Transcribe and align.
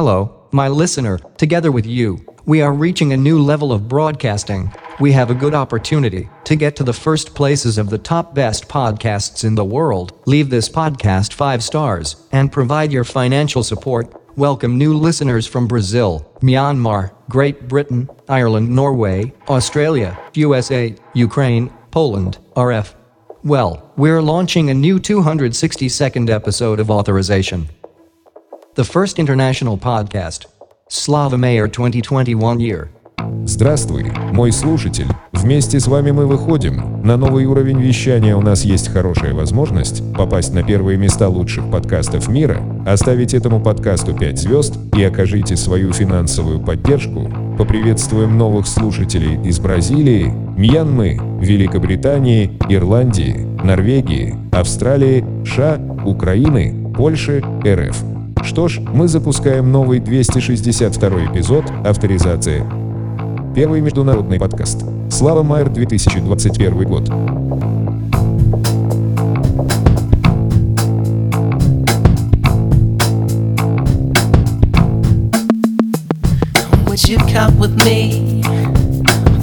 Hello, 0.00 0.46
my 0.52 0.68
listener, 0.68 1.18
together 1.38 1.72
with 1.72 1.84
you, 1.84 2.24
we 2.46 2.62
are 2.62 2.72
reaching 2.72 3.12
a 3.12 3.16
new 3.16 3.42
level 3.42 3.72
of 3.72 3.88
broadcasting. 3.88 4.72
We 5.00 5.10
have 5.10 5.28
a 5.28 5.34
good 5.34 5.54
opportunity 5.54 6.28
to 6.44 6.54
get 6.54 6.76
to 6.76 6.84
the 6.84 6.92
first 6.92 7.34
places 7.34 7.78
of 7.78 7.90
the 7.90 7.98
top 7.98 8.32
best 8.32 8.68
podcasts 8.68 9.42
in 9.42 9.56
the 9.56 9.64
world. 9.64 10.12
Leave 10.24 10.50
this 10.50 10.68
podcast 10.68 11.32
five 11.32 11.64
stars 11.64 12.14
and 12.30 12.52
provide 12.52 12.92
your 12.92 13.02
financial 13.02 13.64
support. 13.64 14.14
Welcome 14.36 14.78
new 14.78 14.94
listeners 14.94 15.48
from 15.48 15.66
Brazil, 15.66 16.32
Myanmar, 16.42 17.10
Great 17.28 17.66
Britain, 17.66 18.08
Ireland, 18.28 18.70
Norway, 18.70 19.32
Australia, 19.48 20.16
USA, 20.34 20.94
Ukraine, 21.14 21.72
Poland, 21.90 22.38
RF. 22.54 22.94
Well, 23.42 23.92
we're 23.96 24.22
launching 24.22 24.70
a 24.70 24.74
new 24.74 25.00
262nd 25.00 26.30
episode 26.30 26.78
of 26.78 26.88
Authorization. 26.88 27.68
The 28.78 28.84
first 28.84 29.18
international 29.18 29.76
podcast. 29.76 30.46
Slava 30.88 31.36
Mayer 31.36 31.66
2021 31.66 32.60
year. 32.60 32.90
Здравствуй, 33.44 34.04
мой 34.32 34.52
слушатель. 34.52 35.08
Вместе 35.32 35.80
с 35.80 35.88
вами 35.88 36.12
мы 36.12 36.26
выходим. 36.28 37.02
На 37.02 37.16
новый 37.16 37.46
уровень 37.46 37.80
вещания 37.80 38.36
у 38.36 38.40
нас 38.40 38.64
есть 38.64 38.86
хорошая 38.92 39.34
возможность 39.34 40.04
попасть 40.14 40.54
на 40.54 40.62
первые 40.62 40.96
места 40.96 41.28
лучших 41.28 41.68
подкастов 41.72 42.28
мира, 42.28 42.62
оставить 42.86 43.34
этому 43.34 43.60
подкасту 43.60 44.14
5 44.14 44.38
звезд 44.38 44.78
и 44.94 45.02
окажите 45.02 45.56
свою 45.56 45.92
финансовую 45.92 46.60
поддержку. 46.60 47.28
Поприветствуем 47.58 48.38
новых 48.38 48.68
слушателей 48.68 49.42
из 49.42 49.58
Бразилии, 49.58 50.32
Мьянмы, 50.56 51.18
Великобритании, 51.40 52.56
Ирландии, 52.68 53.44
Норвегии, 53.64 54.36
Австралии, 54.52 55.24
США, 55.44 55.80
Украины, 56.04 56.92
Польши, 56.94 57.42
РФ. 57.66 58.17
Что 58.42 58.68
ж, 58.68 58.80
мы 58.80 59.08
запускаем 59.08 59.70
новый 59.70 60.00
262 60.00 61.08
эпизод 61.32 61.64
авторизации. 61.84 62.64
Первый 63.54 63.80
международный 63.80 64.38
подкаст. 64.38 64.84
Слава 65.10 65.42
Майер 65.42 65.68
2021 65.68 66.84
год. 66.84 67.10
You 77.08 77.16
come 77.20 77.58
with 77.58 77.74
me? 77.86 78.42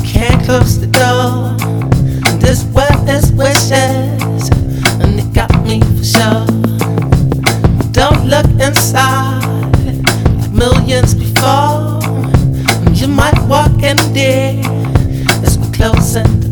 Can't 0.06 0.40
close 0.46 0.78
the 0.78 0.86
door. 0.86 1.58
This 2.40 2.64
world 2.66 3.10
is 3.10 3.32
wishes, 3.32 4.15
look 8.26 8.46
inside 8.60 9.42
millions 10.52 11.14
before. 11.14 12.00
You 12.94 13.08
might 13.08 13.40
walk 13.48 13.84
in 13.84 13.98
there 14.14 14.62
as 15.44 15.58
we 15.60 15.72
close 15.72 16.16
in 16.16 16.45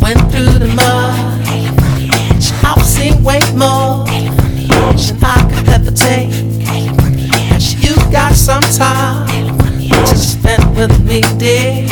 went 0.00 0.20
through 0.30 0.58
the 0.58 0.68
mud. 0.68 1.14
I've 2.64 2.84
seen 2.84 3.22
way 3.22 3.40
more 3.54 4.04
I 5.22 5.42
could 5.52 5.66
got 8.10 8.34
some 8.34 8.62
time 8.62 9.26
to 10.06 10.16
spend 10.16 10.76
with 10.76 11.04
me, 11.04 11.20
dear. 11.38 11.86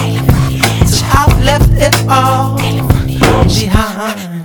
So 0.86 1.04
I've 1.12 1.44
left 1.44 1.70
it 1.72 1.94
all 2.08 2.56
behind. 3.46 4.35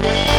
Yeah. 0.00 0.37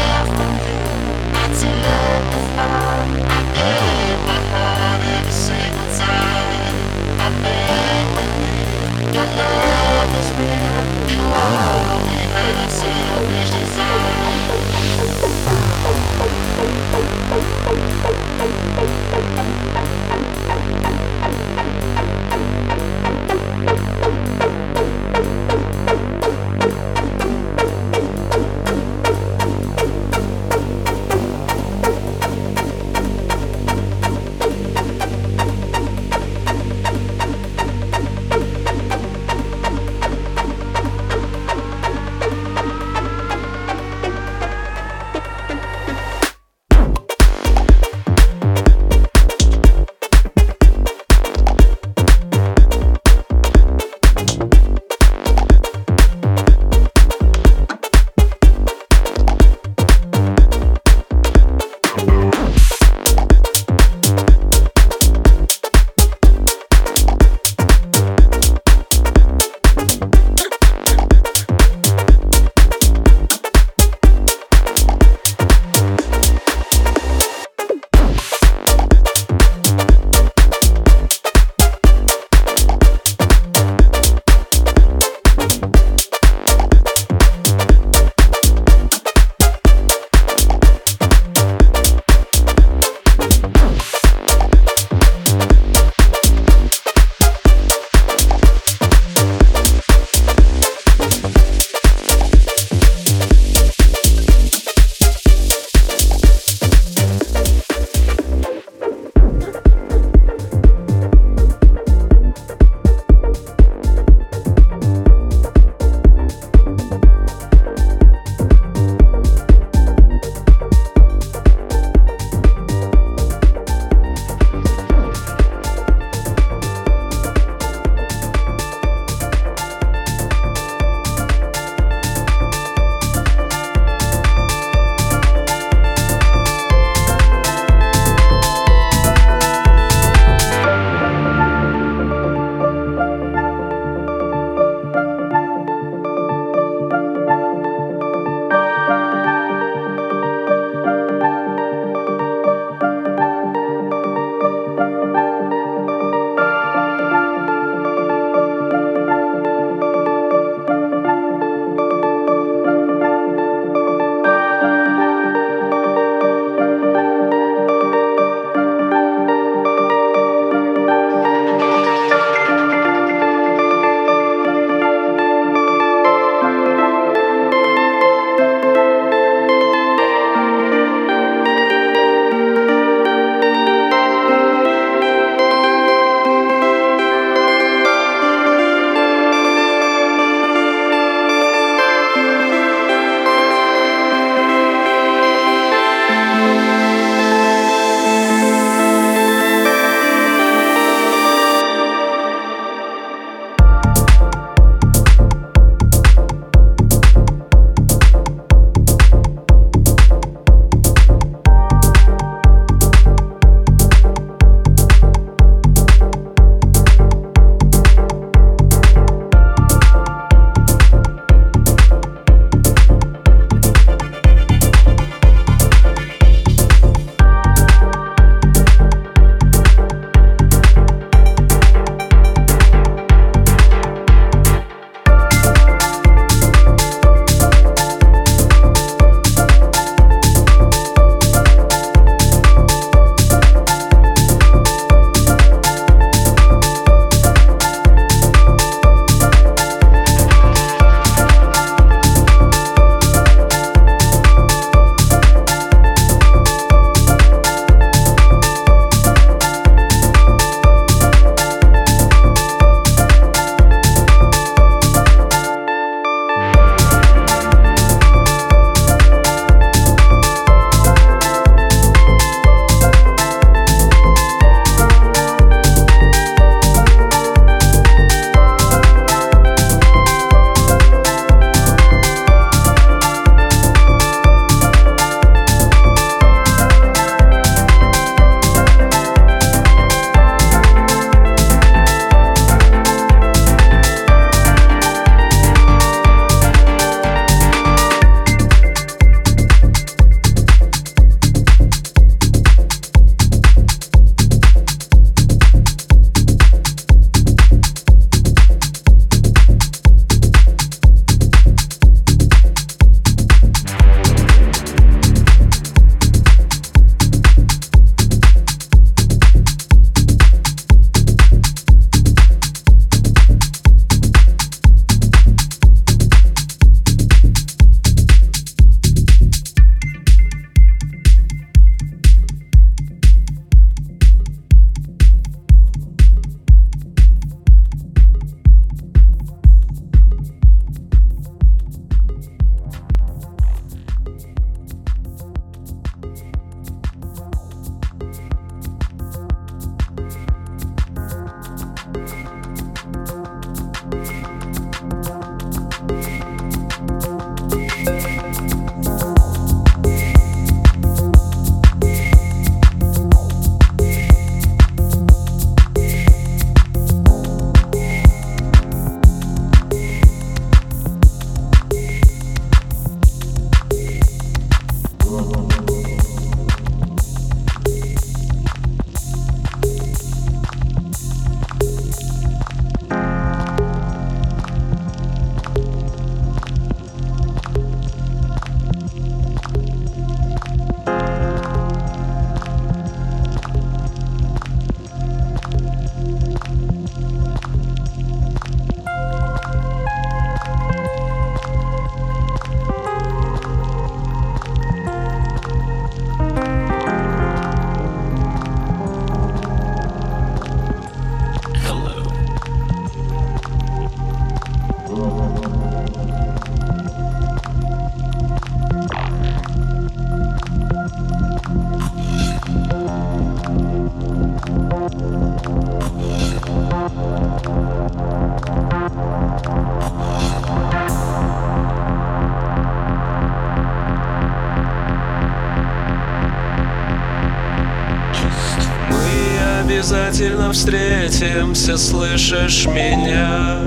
Обязательно 440.19 440.51
встретимся, 440.51 441.77
слышишь 441.77 442.65
меня? 442.65 443.57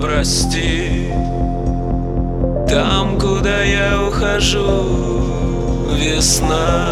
Прости, 0.00 1.08
там, 2.68 3.18
куда 3.18 3.62
я 3.62 4.02
ухожу, 4.02 5.22
весна. 5.92 6.88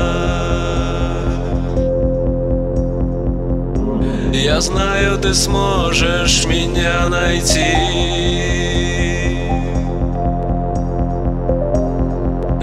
Я 4.33 4.61
знаю, 4.61 5.19
ты 5.19 5.35
сможешь 5.35 6.47
меня 6.47 7.09
найти. 7.09 7.75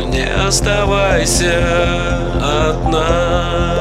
Не 0.08 0.26
оставайся 0.48 1.60
одна. 2.42 3.79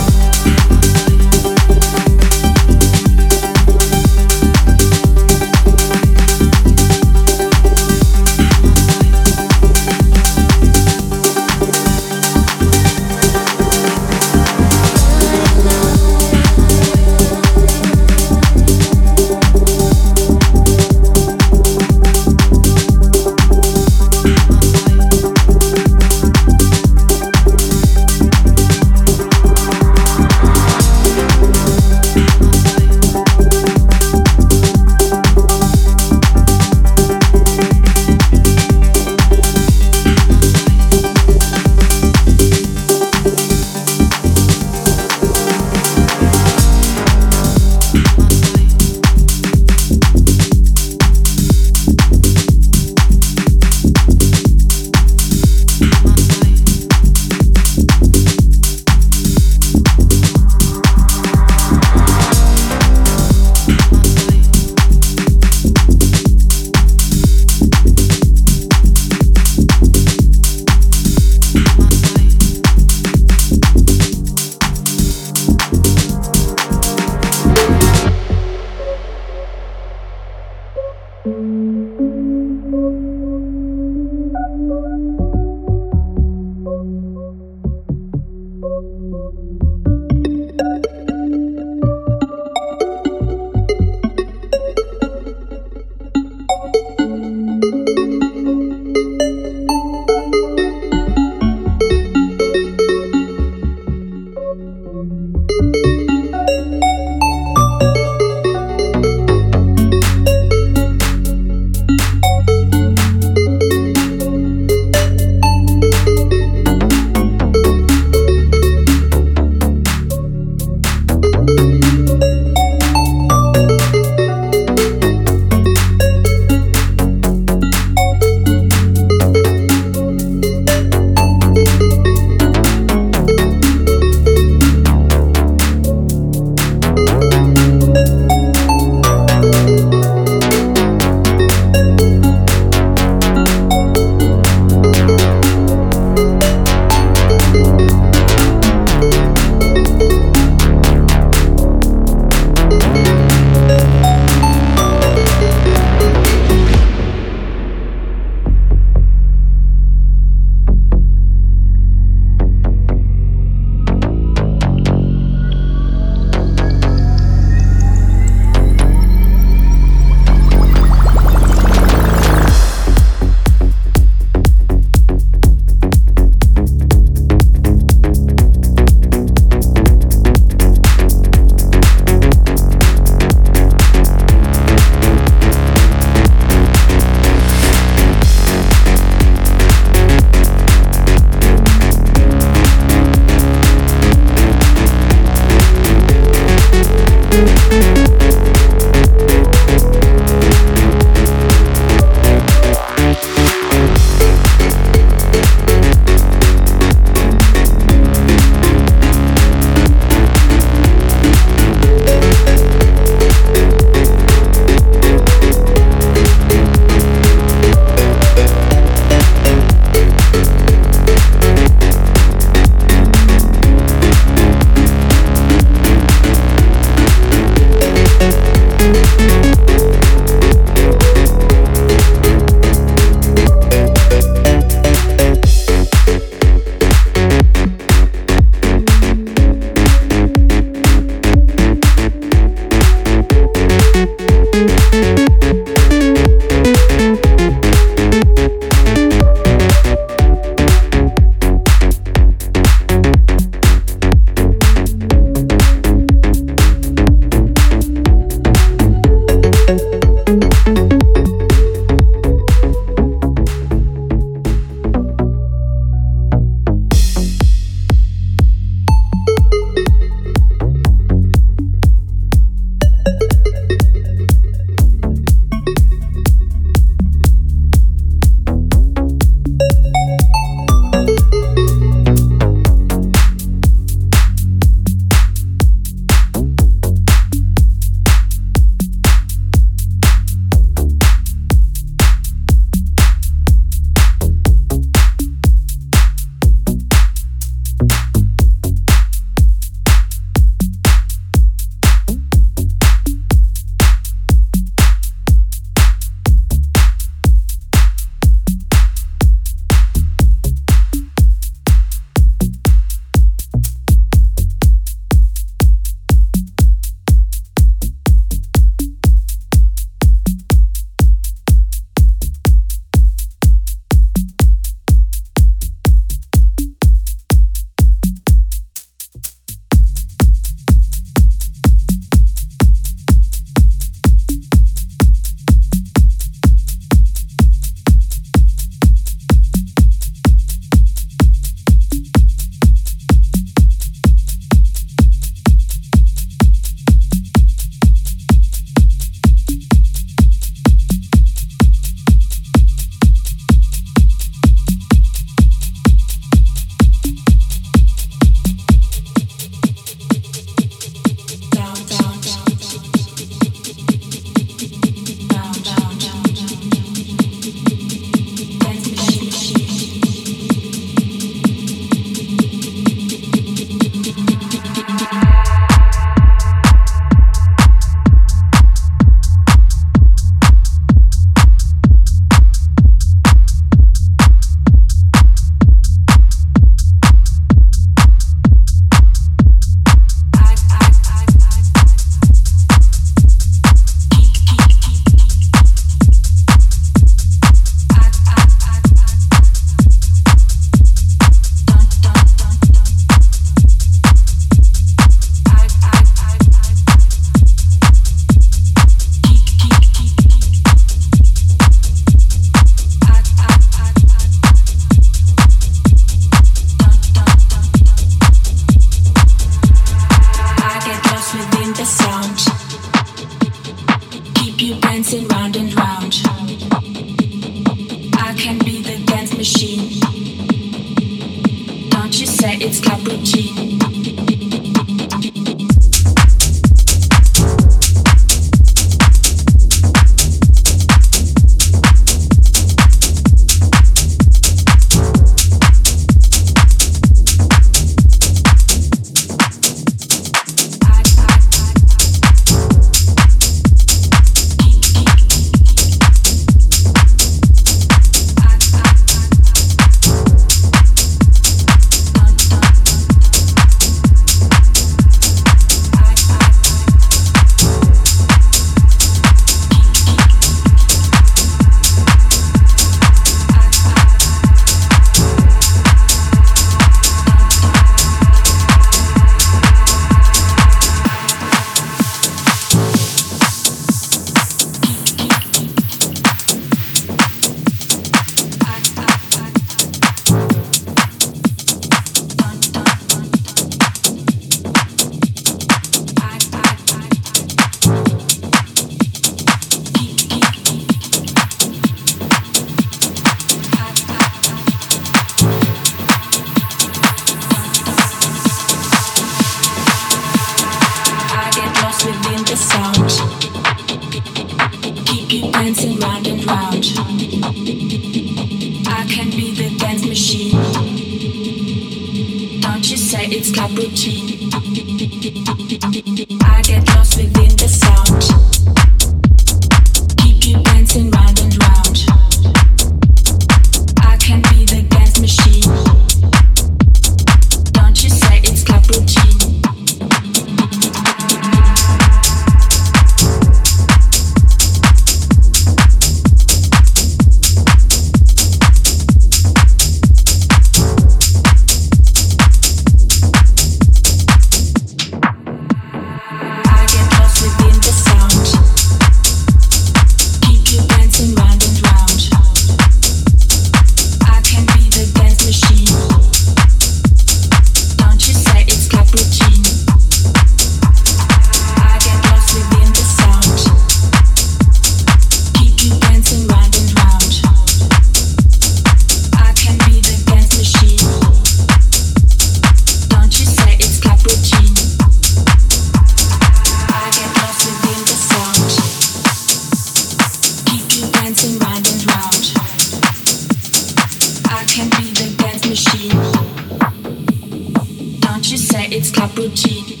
She 598.42 598.56
said 598.56 598.92
it's 598.92 599.10
cappuccino. 599.10 600.00